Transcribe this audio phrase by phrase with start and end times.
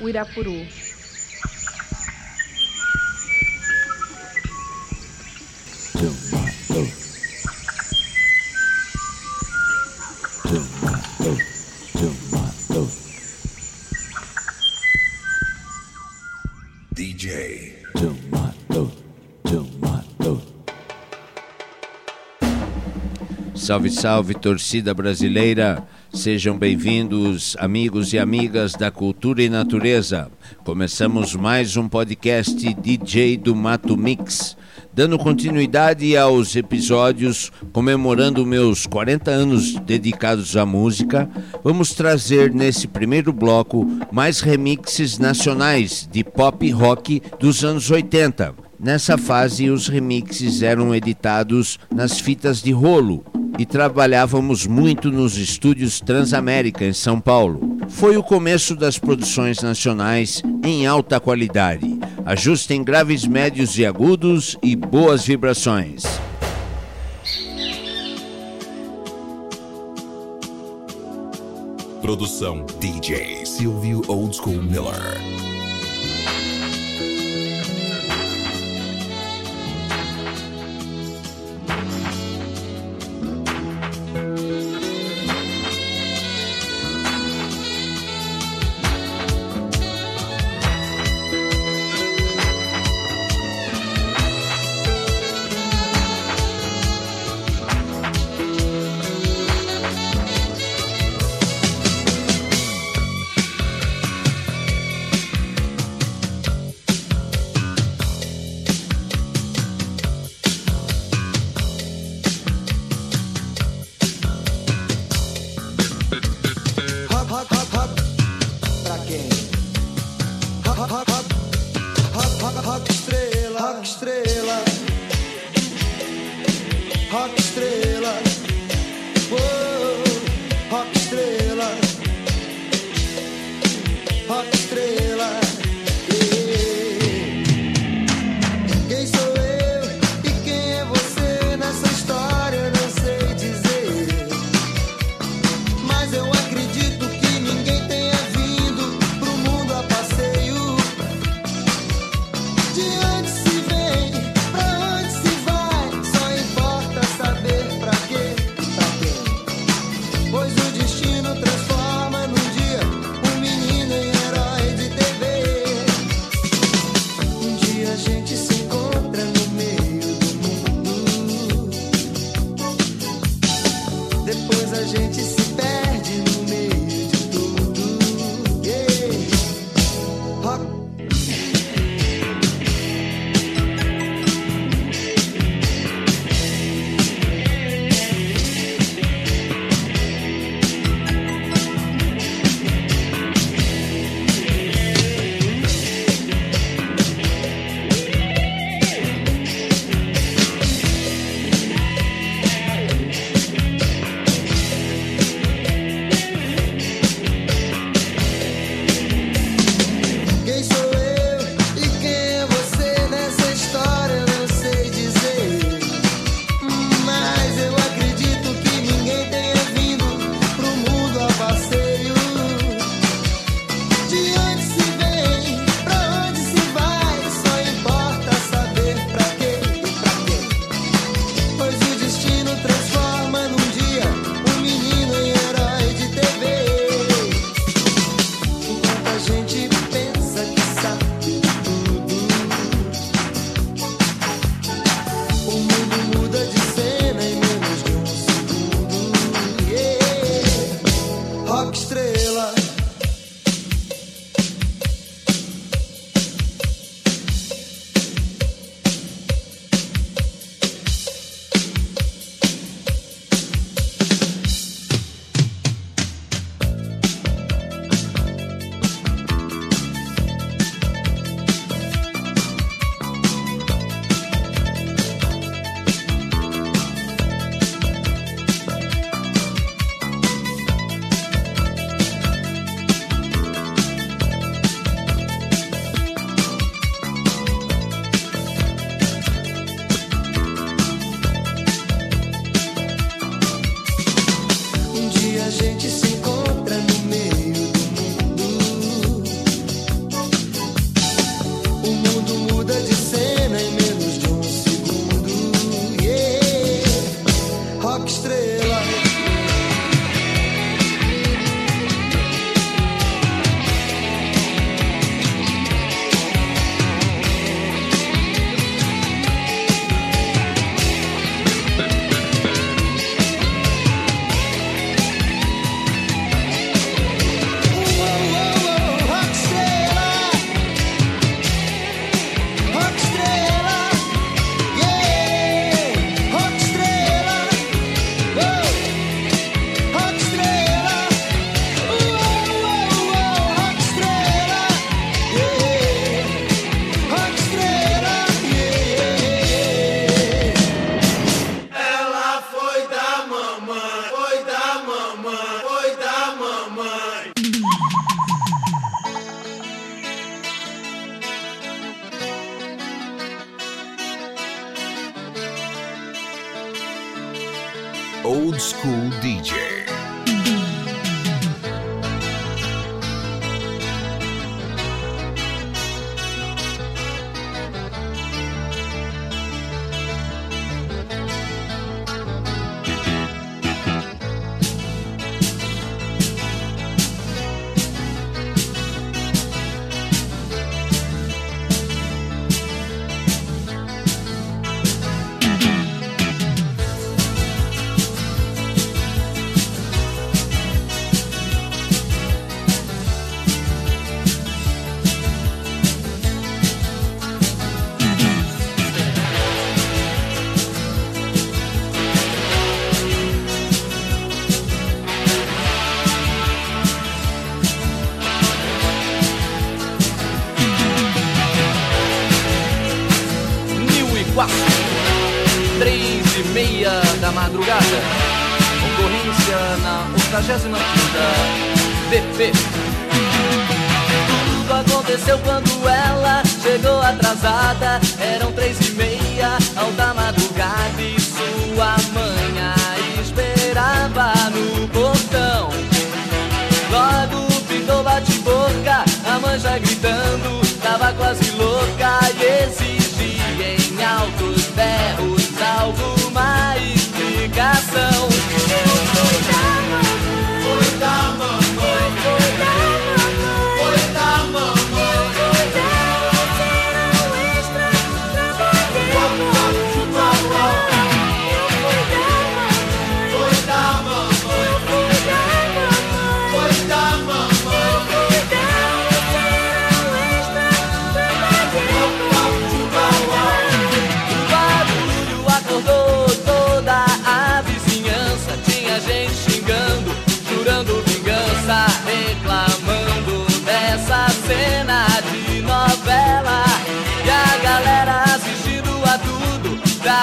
[0.00, 0.66] Uirapuru.
[6.00, 6.39] DJ.
[23.70, 25.86] Salve, salve, torcida brasileira.
[26.12, 30.28] Sejam bem-vindos, amigos e amigas da Cultura e Natureza.
[30.64, 34.56] Começamos mais um podcast DJ do Mato Mix,
[34.92, 41.30] dando continuidade aos episódios comemorando meus 40 anos dedicados à música.
[41.62, 48.69] Vamos trazer nesse primeiro bloco mais remixes nacionais de pop rock dos anos 80.
[48.82, 53.22] Nessa fase, os remixes eram editados nas fitas de rolo
[53.58, 57.76] e trabalhávamos muito nos estúdios Transamérica, em São Paulo.
[57.90, 61.98] Foi o começo das produções nacionais em alta qualidade.
[62.24, 66.02] Ajustem graves, médios e agudos e boas vibrações.
[72.00, 75.59] Produção DJ Silvio Old School Miller.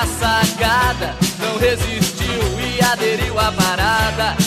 [0.05, 4.46] sacada não resistiu e aderiu à parada.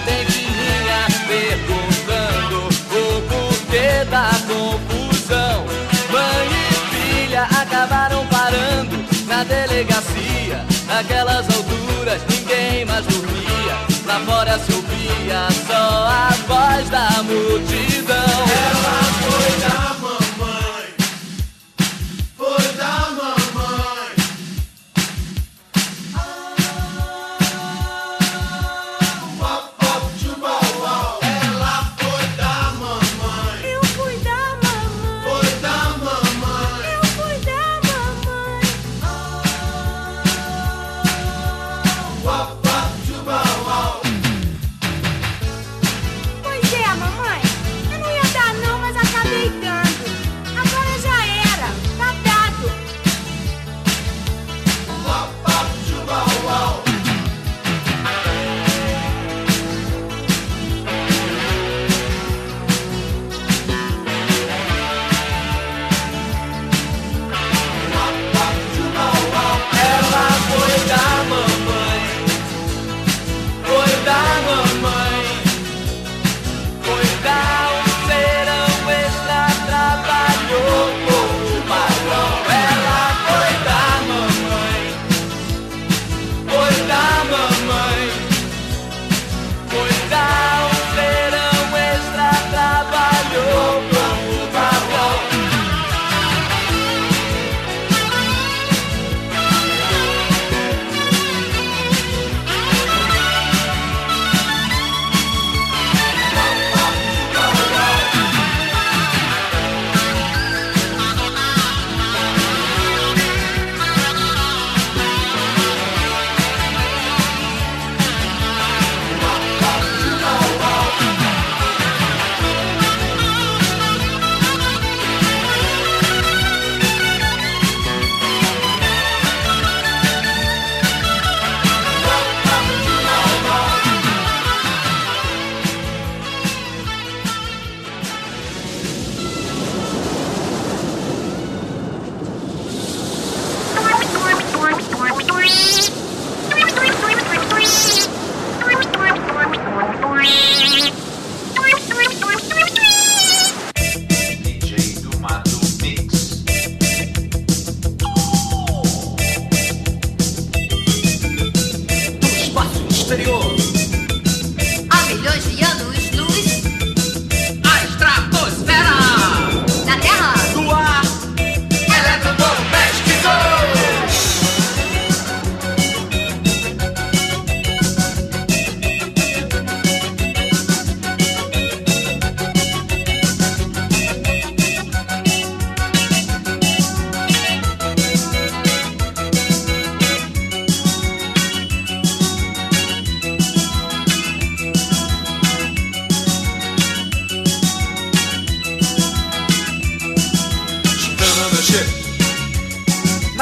[0.00, 5.64] Bem que vinha perguntando o porquê da confusão.
[6.10, 8.96] Mãe e filha acabaram parando
[9.26, 10.64] na delegacia.
[10.86, 13.76] Naquelas alturas ninguém mais dormia.
[14.06, 18.16] Lá fora se ouvia só a voz da multidão.
[18.16, 19.52] Ela foi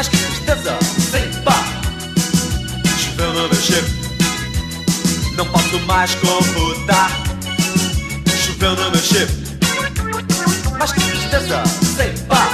[0.01, 0.79] Mas que tristeza,
[1.11, 1.63] sem par.
[2.97, 3.85] Chovendo no chip.
[5.37, 7.11] Não posso mais computar.
[8.35, 9.31] Chovendo no chip.
[10.79, 11.63] Mas que tristeza,
[11.99, 12.49] sem par.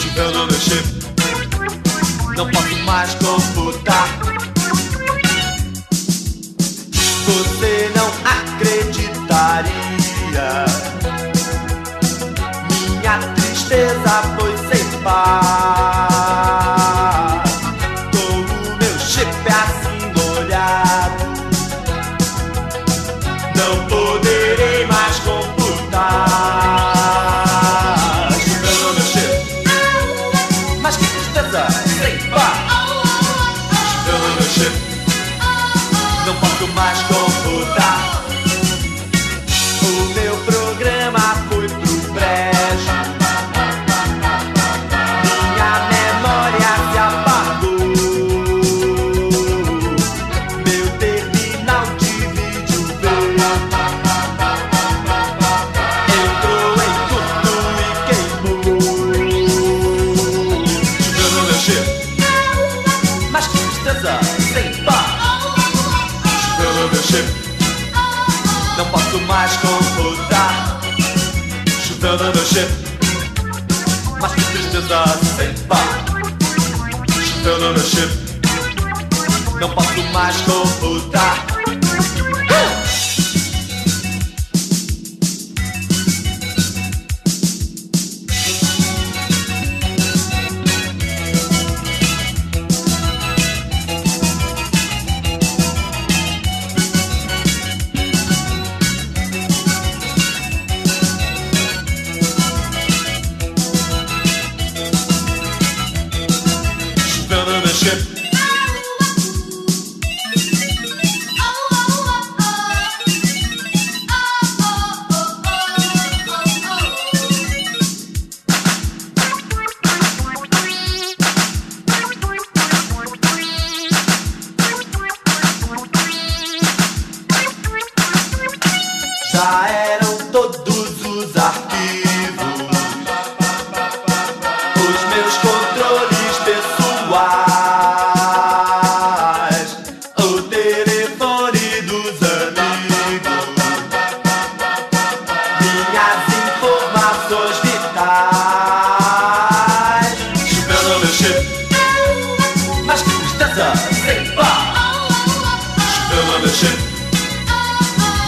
[0.00, 0.84] Chovendo no chip.
[2.36, 4.08] Não posso mais computar.
[7.26, 9.74] Você não acreditaria.
[13.00, 15.93] Minha tristeza foi sem par.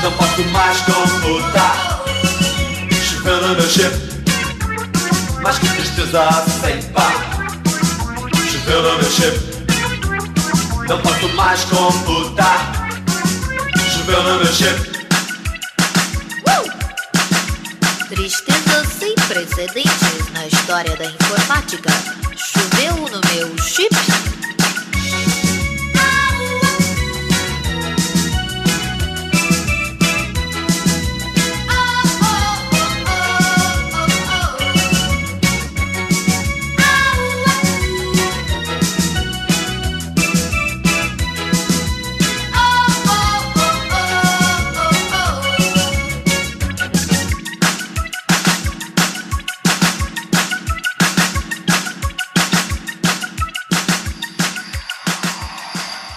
[0.07, 2.05] Não posso mais computar
[3.09, 3.91] Chovendo meu chip
[5.43, 6.29] Mas que tristeza
[6.61, 7.13] sem par
[8.53, 9.37] Chovendo meu chip
[10.89, 12.89] Não posso mais computar
[13.93, 14.97] Chovendo meu chip
[18.09, 21.91] Tristeza sem precedentes na história da informática.
[22.37, 23.91] Choveu no meu chip.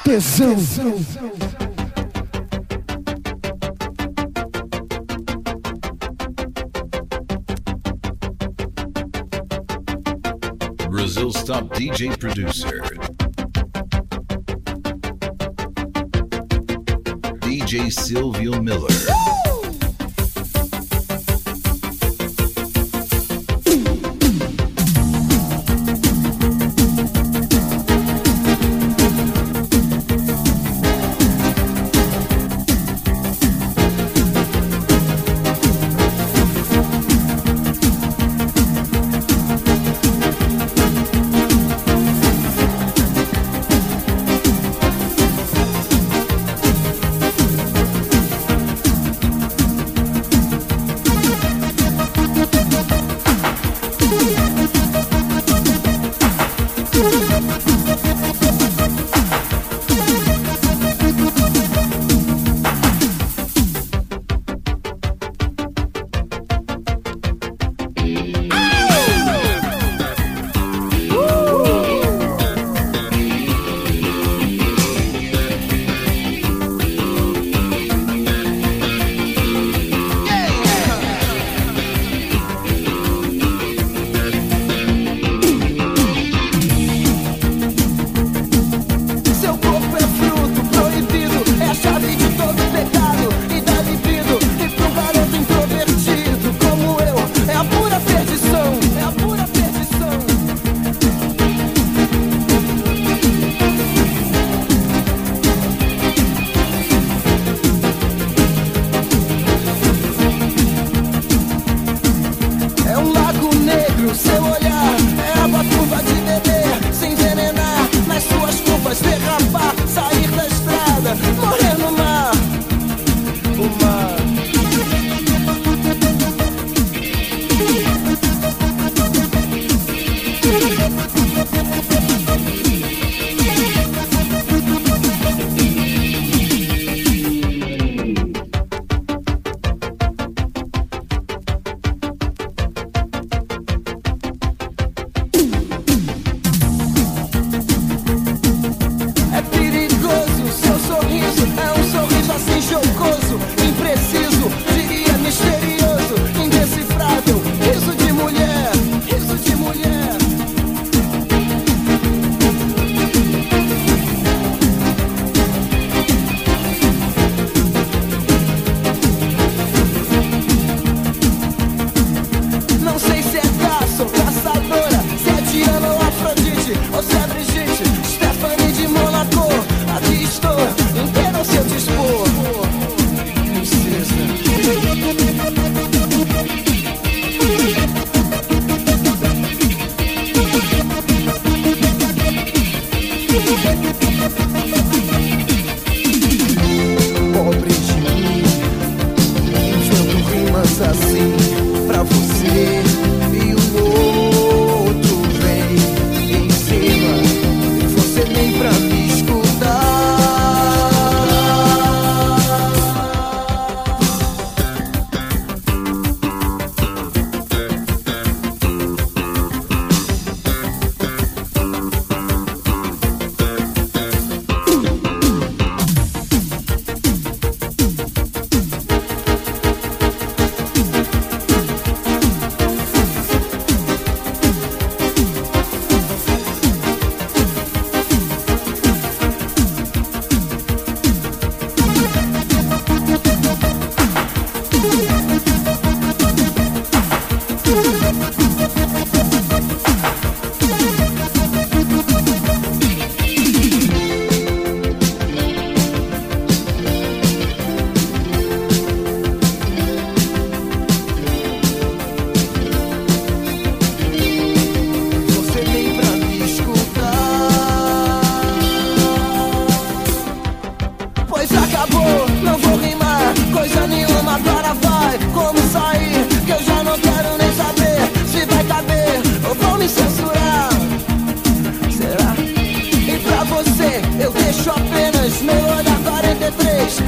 [0.04, 0.56] Tesão.
[10.90, 12.82] Brazil's top DJ producer.
[17.42, 19.49] DJ Silvio Miller.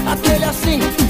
[0.08, 1.01] aquele assim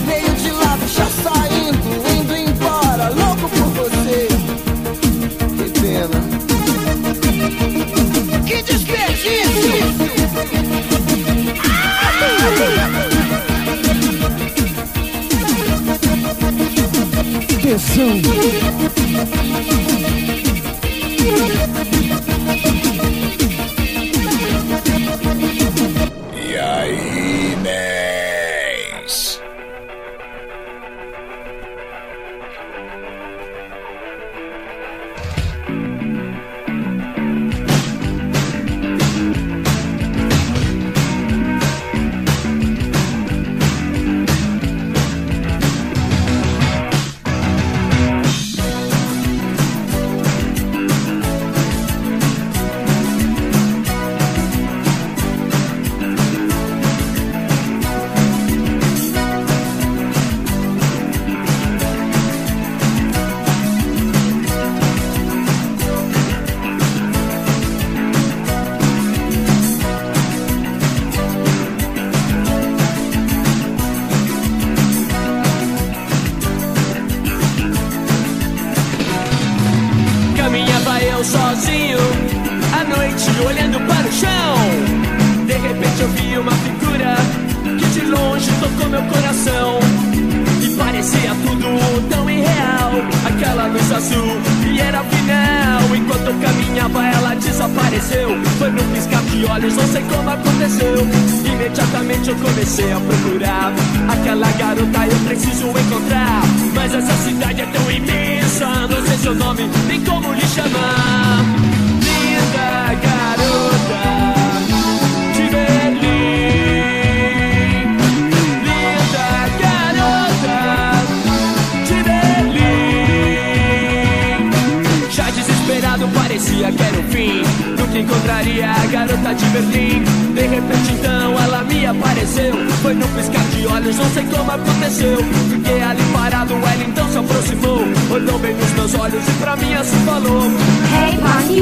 [129.52, 130.04] Berlim.
[130.34, 132.54] De repente então ela me apareceu.
[132.82, 135.18] Foi num piscar de olhos, não sei como aconteceu.
[135.50, 137.82] Fiquei ali parado, ela então se aproximou.
[138.12, 141.62] Olhou bem nos meus olhos e pra mim assim falou: Hey, Manny,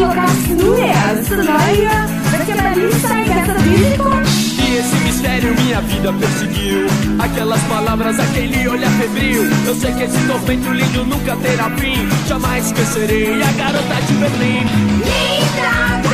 [4.79, 6.87] esse mistério minha vida perseguiu.
[7.19, 9.43] Aquelas palavras, aquele olhar febril.
[9.65, 12.07] Eu sei que esse tormento lindo nunca terá fim.
[12.27, 14.65] Jamais esquecerei a garota de Berlim.
[15.03, 16.08] Linda!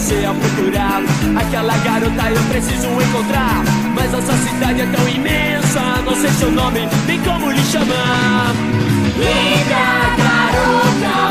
[0.00, 1.02] você a procurar.
[1.38, 3.62] Aquela garota eu preciso encontrar.
[3.94, 8.54] Mas nossa cidade é tão imensa, não sei seu nome, nem como lhe chamar.
[9.16, 11.29] Linda garota.